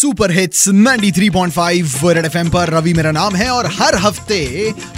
Super 0.00 0.30
hits 0.30 0.68
93.5 0.68 2.12
red 2.14 2.26
FM 2.26 2.50
पर। 2.50 2.70
रवि 2.70 2.92
मेरा 2.94 3.10
नाम 3.10 3.34
है 3.36 3.48
और 3.50 3.66
हर 3.72 3.94
हफ़्ते 3.96 4.38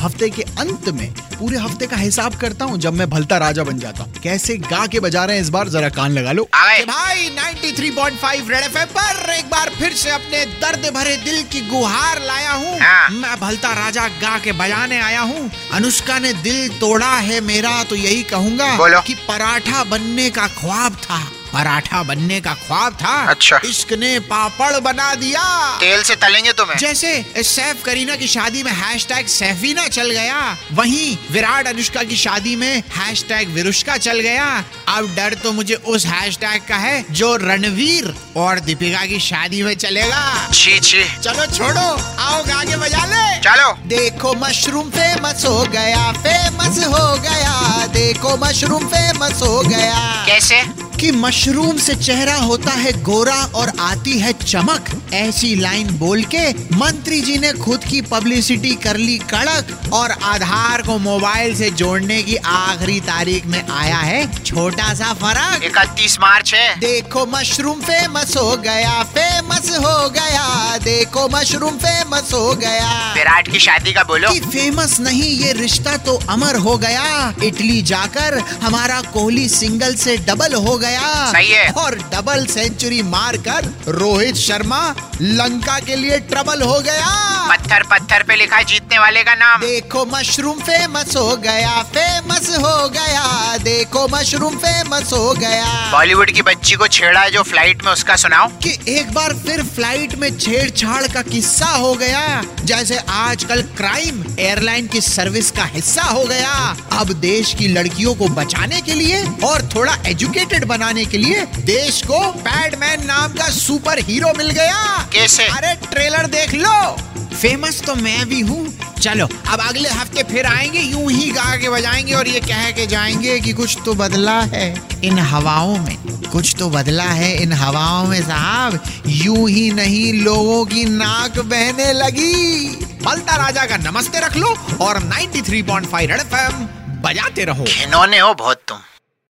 हफ़्ते 0.01 0.29
के 0.31 0.43
अंत 0.43 0.89
में 0.89 1.13
पूरे 1.39 1.59
हफ़्ते 1.59 1.87
का 1.87 1.97
हिसाब 1.97 2.35
करता 2.35 2.65
हूँ 2.65 2.79
जब 2.79 2.95
मैं 2.95 3.09
भलता 3.11 3.39
राजा 3.39 3.65
बन 3.65 3.79
जाता 3.79 4.03
हूँ। 4.03 4.13
कैसे 4.23 4.57
गा 4.59 4.87
के 4.87 5.01
बजा 5.01 5.25
रहे 5.25 5.37
हैं 5.37 5.43
इस 5.43 5.49
बार 5.49 5.69
जरा 5.69 5.89
कान 5.89 6.13
लगा 6.13 6.33
लो। 6.33 6.47
आए। 6.55 6.85
भाई 6.85 7.29
93.5 7.31 8.51
रेड 8.51 8.65
एफएम 8.65 8.87
पर 8.89 9.31
एक 9.31 9.51
बार 9.51 9.71
फिर 9.71 9.93
से 9.95 10.11
अपने 10.11 10.45
दर्द 10.63 10.91
भरे 10.95 11.17
दिल 11.17 11.43
की 11.43 11.67
गुहार 11.69 12.23
लाया 12.23 12.53
हूँ। 12.53 12.79
हाँ। 12.81 13.09
मैं 13.11 13.37
भलता 13.41 13.73
राजा 13.75 14.09
गा 14.23 14.39
के 14.39 14.53
बजाने 14.53 15.01
आया 15.01 15.21
हूँ। 15.21 15.51
अनुष्का 15.73 16.19
ने 16.19 16.33
दिल 16.43 16.69
तोड़ा 16.79 17.15
है 17.21 17.41
मेरा 17.41 17.83
तो 17.85 17.97
यही 17.97 18.23
कहूँगा 18.23 19.01
की 19.01 19.15
पराठा 19.29 19.85
बनने 19.85 20.31
का 20.31 20.47
ख्वाब 20.47 20.97
था। 21.03 21.23
पराठा 21.53 22.03
बनने 22.03 22.41
का 22.41 22.53
ख्वाब 22.57 22.93
था। 22.95 23.15
अच्छा। 23.31 23.61
इश्क 23.65 23.93
ने 23.93 24.19
पापड़ 24.27 24.79
बना 24.81 25.15
दिया। 25.15 25.43
तेल 25.81 26.03
से 26.03 26.15
तलेंगे 26.17 26.53
तुम्हें? 26.53 26.77
जैसे 26.79 27.13
सैफ 27.45 27.83
करीना 27.85 28.17
की 28.17 28.29
शादी 28.29 28.63
में 28.63 28.73
हैश 28.73 29.07
टैग 29.07 29.27
सैफीना 29.27 29.87
चल 29.89 30.11
गया 30.11 30.57
वहीं 30.73 31.17
विराट 31.31 31.67
अनुष्का 31.67 32.03
की 32.03 32.17
शादी 32.17 32.55
में 32.57 32.83
हैश 32.91 33.25
टैग 33.29 33.49
विरुष्का 33.49 33.97
चल 33.99 34.21
गया। 34.21 34.47
अब 34.89 35.15
डर 35.17 35.35
तो 35.35 35.53
मुझे 35.53 35.75
उस 35.75 36.07
हैश 36.07 36.37
टैग 36.37 36.63
का 36.69 36.77
है 36.77 37.05
जो 37.11 37.35
रणवीर 37.37 38.15
और 38.37 38.61
दीपिका 38.61 39.05
की 39.07 39.19
शादी 39.21 39.63
में 39.63 39.75
चलेगा। 39.77 40.51
छी 40.55 40.79
छी। 40.81 41.05
चलो 41.19 41.47
छोड़ो 41.47 41.89
आओ 42.21 42.43
आगे 42.53 42.77
बजा 42.77 43.05
ले। 43.07 43.41
चलो। 43.41 43.73
देखो 43.89 44.35
मशरूम 44.37 44.91
फ़ेमस 44.91 45.45
हो 45.45 45.63
गया 45.73 46.13
फ़ेमस 46.13 46.79
हो 46.87 47.07
गया। 47.19 47.87
देखो 47.93 48.37
मशरूम 48.37 48.87
फ़ेमस 48.87 49.43
हो 49.43 49.61
गया। 49.61 50.25
कैसे? 50.27 50.63
कि 51.03 51.11
मशरूम 51.11 51.77
से 51.77 51.95
चेहरा 51.95 52.35
होता 52.35 52.71
है 52.71 52.91
गोरा 53.03 53.37
और 53.55 53.73
आती 53.81 54.19
है 54.19 54.33
चमक। 54.33 54.91
ऐसी 55.13 55.55
लाइन 55.57 55.89
बोल 55.99 56.23
के 56.25 56.51
मंत्री 56.77 57.21
जी 57.21 57.39
ने 57.39 57.53
खुद 57.53 57.85
की 57.85 58.01
पब्लिसिटी 58.03 58.75
कर 58.75 58.97
ली 58.97 59.17
कड़क 59.31 59.91
और 59.93 60.11
आधार 60.11 60.83
को 60.83 60.99
मोबाइल 60.99 61.55
से 61.55 61.71
जोड़ने 61.71 62.23
की 62.23 62.37
आखिरी 62.37 63.01
तारीख 63.01 63.47
में 63.47 63.69
आया 63.69 63.99
है 63.99 64.21
छोटा 64.43 64.93
सा 64.95 65.13
फ़र्क। 65.15 65.65
इकतीस 65.65 66.19
मार्च 66.21 66.55
है। 66.55 66.77
देखो 66.77 67.27
मशरूम 67.27 67.81
फ़ेमस 67.81 68.37
हो 68.37 68.57
गया 68.57 69.03
फ़ेमस 69.03 69.71
हो 69.79 70.09
गया। 70.11 70.79
देखो 70.79 71.29
मशरूम 71.29 71.77
फ़ेमस 71.79 72.33
हो 72.33 72.55
गया। 72.55 73.13
विराट 73.15 73.53
की 73.53 73.59
शादी 73.59 73.93
का 73.93 74.03
बोलो। 74.03 74.31
कि 74.31 74.41
फ़ेमस 74.41 75.01
नहीं 75.01 75.31
ये 75.39 75.53
रिश्ता 75.53 75.97
तो 75.97 76.19
अमर 76.29 76.57
हो 76.59 76.77
गया। 76.79 77.35
इटली 77.43 77.83
जाकर 77.83 78.39
हमारा 78.63 79.01
कोहली 79.13 79.49
सिंगल 79.49 79.95
से 79.97 80.17
डबल 80.17 80.55
हो 80.55 80.79
गया। 80.79 80.91
सही 81.01 81.51
है। 81.51 81.71
और 81.73 81.95
डबल 81.95 82.47
सेंचुरी 82.47 83.03
मारकर 83.03 83.75
रोहित 83.89 84.35
शर्मा 84.35 84.95
लंका 85.25 85.79
के 85.79 85.97
लिए 85.97 86.19
ट्रबल 86.21 86.63
हो 86.63 86.79
गया। 86.81 87.11
पत्थर 87.49 87.83
पत्थर 87.83 88.23
पे 88.23 88.37
लिखा 88.37 88.63
जीतने 88.63 88.99
वाले 88.99 89.23
का 89.23 89.35
नाम। 89.35 89.61
देखो 89.61 90.05
मशरूम 90.07 90.59
फ़ेमस 90.61 91.17
हो 91.17 91.37
गया 91.37 91.83
फ़ेमस 91.83 92.49
हो 92.59 92.89
गया। 92.89 93.57
देखो 93.57 94.07
मशरूम 94.09 94.57
फ़ेमस 94.57 95.13
हो 95.13 95.33
गया। 95.33 95.91
बॉलीवुड 95.93 96.31
की 96.31 96.43
बच्ची 96.43 96.75
को 96.75 96.87
छेड़ा 96.87 97.21
है 97.21 97.31
जो 97.31 97.43
फ़्लाइट 97.43 97.85
में 97.85 97.93
उसका 97.93 98.17
सुनाओ। 98.17 98.49
कि 98.49 98.79
एक 98.89 99.13
बार 99.13 99.35
फिर 99.35 99.63
फ़्लाइट 99.63 100.15
में 100.15 100.39
छेड़छाड़ 100.39 101.07
का 101.07 101.23
किस्सा 101.23 101.67
हो 101.67 101.95
गया। 101.95 102.43
जैसे 102.65 102.99
आजकल 103.11 103.63
क्राइम 103.63 104.25
एयरलाइन 104.39 104.87
की 104.87 105.01
सर्विस 105.01 105.51
का 105.51 105.65
हिस्सा 105.65 106.03
हो 106.03 106.25
गया। 106.25 106.77
अब 106.93 107.13
देश 107.13 107.55
की 107.55 107.69
लड़कियों 107.69 108.15
को 108.15 108.29
बचाने 108.29 108.81
के 108.81 108.95
लिए 108.95 109.23
और 109.45 109.69
थोड़ा 109.77 109.97
एजुकेटेड 110.07 110.65
बनाने 110.65 111.05
के 111.05 111.19
लिए 111.19 111.47
देश 111.65 112.03
को 112.03 112.21
पैडमैन 112.33 113.07
नाम 113.07 113.33
का 113.33 113.49
सुपर 113.51 113.99
हीरो 113.99 114.33
मिल 114.39 114.51
गया। 114.51 115.09
कैसे? 115.13 115.45
अरे 115.47 115.75
ट्रेलर 115.87 116.27
देख 116.27 116.55
लो। 116.55 116.97
फ़ेमस 117.33 117.81
तो 117.83 117.95
मैं 117.95 118.29
भी 118.29 118.41
हूँ। 118.41 118.79
चलो 119.01 119.27
अब 119.27 119.61
अगले 119.61 119.89
हफ़्ते 119.89 120.23
फिर 120.23 120.47
आएँगे 120.47 120.81
यूँ 120.81 121.11
ही 121.11 121.31
गा 121.31 121.57
के 121.57 121.69
बजाएँगे 121.69 122.13
और 122.15 122.29
ये 122.29 122.41
कह 122.41 122.71
के 122.71 122.87
जाएँगे 122.87 123.39
कि 123.41 123.53
कुछ 123.53 123.77
तो 123.85 123.95
बदला 123.95 124.39
है। 124.41 124.67
इन 125.05 125.19
हवाओं 125.19 125.77
में 125.79 125.97
कुछ 126.33 126.55
तो 126.59 126.69
बदला 126.71 127.05
है 127.05 127.33
इन 127.43 127.53
हवाओं 127.53 128.07
में 128.07 128.21
साहब। 128.23 128.79
यूँ 129.07 129.49
ही 129.51 129.71
नहीं 129.71 130.13
लोगों 130.23 130.65
की 130.67 130.85
नाक 130.85 131.39
बहने 131.39 131.93
लगी। 131.93 132.69
बलता 133.07 133.37
राजा 133.37 133.67
का 133.67 133.77
नमस्ते 133.77 134.21
रख 134.21 134.37
लो 134.37 134.57
और 134.81 135.03
93.5 135.03 136.07
रेड 136.07 136.21
एफएम 136.21 136.65
बजाते 137.03 137.45
रहो। 137.45 137.65
इन्होंने 137.83 138.19
हो 138.19 138.35
बहुत 138.35 138.63
तुम। 138.69 138.79